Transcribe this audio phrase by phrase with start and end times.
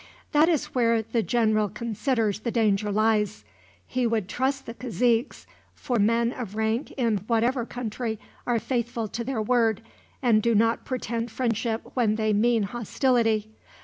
[0.31, 3.45] "That is where the general considers the danger lies.
[3.85, 8.17] He would trust the caziques, for men of rank in whatever country
[8.47, 9.83] are faithful to their word,
[10.19, 13.51] and do not pretend friendship when they mean hostility.